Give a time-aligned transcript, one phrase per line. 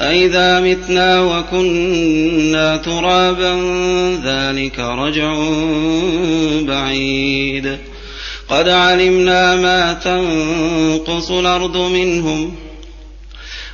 [0.00, 3.54] أئذا متنا وكنا ترابا
[4.24, 5.34] ذلك رجع
[6.60, 7.78] بعيد
[8.48, 12.54] قد علمنا ما تنقص الأرض منهم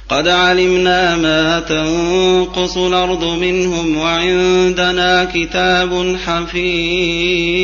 [0.08, 7.62] قد علمنا ما تنقص الأرض منهم وعندنا كتاب حفيظ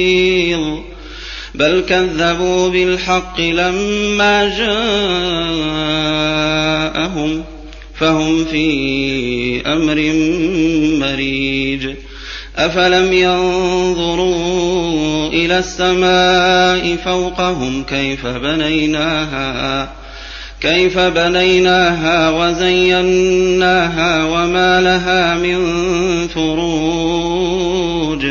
[1.55, 4.59] بل كذبوا بالحق لما
[6.98, 7.45] جاءهم
[8.01, 10.12] فهم في أمر
[11.06, 11.89] مريج.
[12.56, 14.39] أفلم ينظروا
[15.29, 19.92] إلى السماء فوقهم كيف بنيناها
[20.61, 25.59] كيف بنيناها وزيناها وما لها من
[26.28, 28.27] فروج.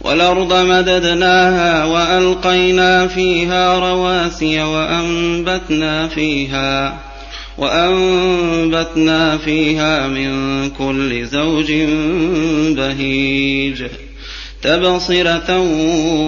[0.00, 7.07] والأرض مددناها وألقينا فيها رواسي وأنبتنا فيها.
[7.58, 11.72] وأنبتنا فيها من كل زوج
[12.76, 13.84] بهيج.
[14.62, 15.60] تبصرة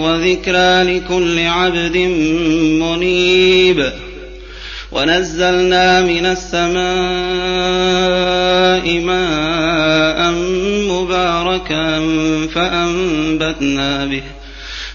[0.02, 1.96] وذكرى لكل عبد
[2.82, 3.92] منيب.
[4.92, 6.80] ونزلنا من السماء
[9.00, 10.32] ماء
[10.90, 12.00] مباركا
[12.54, 14.22] فأنبتنا به.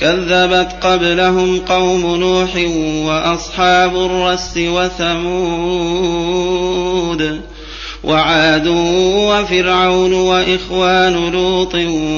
[0.00, 2.56] كذبت قبلهم قوم نوح
[3.06, 6.20] وأصحاب الرس وثمود
[8.04, 11.74] وعاد وفرعون وإخوان لوط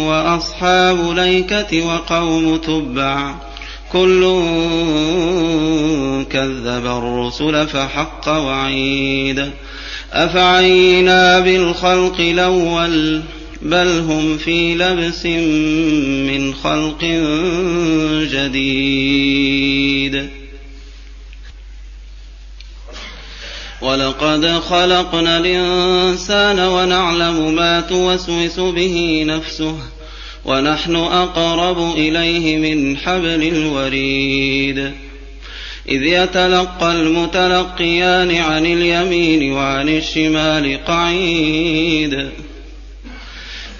[0.07, 3.35] وأصحاب الايكه وقوم تبع
[3.93, 4.21] كل
[6.31, 9.51] كذب الرسل فحق وعيد
[10.13, 13.23] أفعينا بالخلق الأول
[13.63, 15.27] بل هم في لبس
[16.27, 17.05] من خلق
[18.33, 20.29] جديد
[23.83, 29.77] ولقد خلقنا الانسان ونعلم ما توسوس به نفسه
[30.45, 34.79] ونحن اقرب اليه من حبل الوريد
[35.89, 42.31] اذ يتلقى المتلقيان عن اليمين وعن الشمال قعيد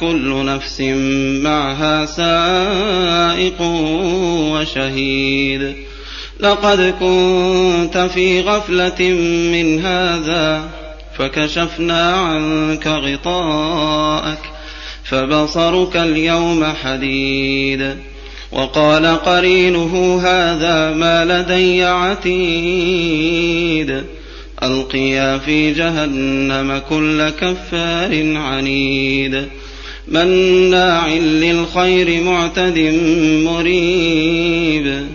[0.00, 0.80] كل نفس
[1.42, 3.62] معها سائق
[4.52, 5.76] وشهيد.
[6.40, 9.10] لقد كنت في غفلة
[9.52, 10.68] من هذا
[11.18, 14.38] فكشفنا عنك غطاءك
[15.04, 17.96] فبصرك اليوم حديد.
[18.52, 23.16] وقال قرينه هذا ما لدي عتيد.
[24.62, 29.48] ألقيا في جهنم كل كفار عنيد.
[30.08, 32.78] مناع للخير معتد
[33.44, 35.06] مريب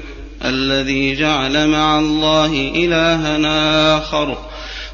[0.46, 4.38] الذي جعل مع الله الها آخر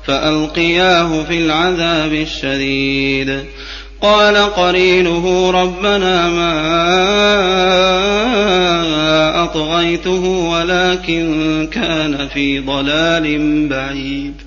[0.08, 3.44] فألقياه في العذاب الشديد.
[4.02, 6.58] قال قرينه ربنا ما
[9.44, 14.47] أطغيته ولكن كان في ضلال بعيد.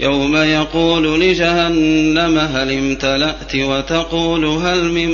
[0.00, 5.10] يوم يقول لجهنم هل امتلأت وتقول هل من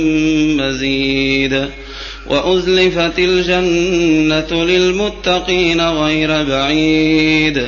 [0.57, 1.65] مزيد
[2.27, 7.67] وأزلفت الجنة للمتقين غير بعيد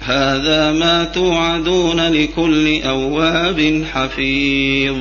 [0.00, 4.96] هذا ما توعدون لكل أواب حفيظ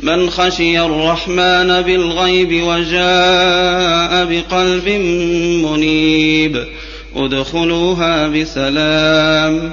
[0.00, 4.88] من خشي الرحمن بالغيب وجاء بقلب
[5.64, 6.64] منيب
[7.16, 9.72] ادخلوها بسلام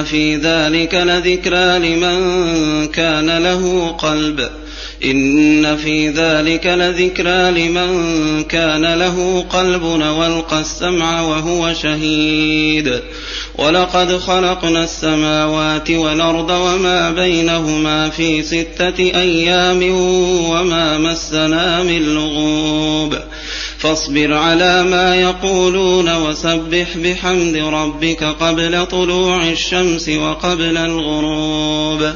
[0.00, 4.48] ان في ذلك لذكرى لمن كان له قلب
[5.04, 13.00] إن في ذلك لذكرى لمن كان له قلب والقى السمع وهو شهيد
[13.58, 19.82] ولقد خلقنا السماوات والأرض وما بينهما في ستة أيام
[20.50, 23.18] وما مسنا من لغوب
[23.80, 32.14] فاصبر على ما يقولون وسبح بحمد ربك قبل طلوع الشمس وقبل الغروب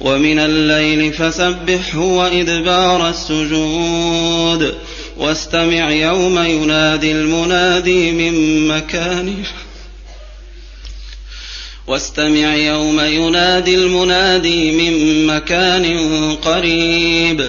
[0.00, 4.74] ومن الليل فسبحه وإدبار السجود
[5.16, 9.34] واستمع يوم ينادي المنادي من مكان
[11.86, 15.86] واستمع يوم ينادي المنادي من مكان
[16.36, 17.48] قريب